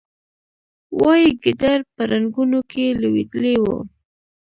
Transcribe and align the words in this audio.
وایي 0.99 1.29
ګیدړ 1.43 1.79
په 1.93 2.01
رنګونو 2.11 2.59
کې 2.71 2.85
لوېدلی 3.01 3.55
و. 3.63 3.65